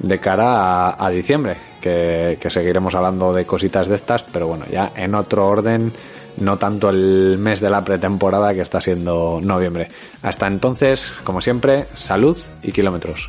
de 0.00 0.18
cara 0.18 0.88
a, 0.88 1.06
a 1.06 1.10
diciembre, 1.10 1.56
que, 1.80 2.38
que, 2.40 2.50
seguiremos 2.50 2.94
hablando 2.94 3.32
de 3.32 3.44
cositas 3.44 3.88
de 3.88 3.96
estas, 3.96 4.22
pero 4.22 4.46
bueno, 4.46 4.64
ya 4.70 4.92
en 4.96 5.14
otro 5.14 5.46
orden, 5.46 5.92
no 6.38 6.58
tanto 6.58 6.88
el 6.88 7.38
mes 7.38 7.60
de 7.60 7.70
la 7.70 7.84
pretemporada 7.84 8.54
que 8.54 8.62
está 8.62 8.80
siendo 8.80 9.40
noviembre. 9.42 9.88
Hasta 10.22 10.46
entonces, 10.46 11.12
como 11.24 11.40
siempre, 11.40 11.86
salud 11.94 12.36
y 12.62 12.72
kilómetros. 12.72 13.28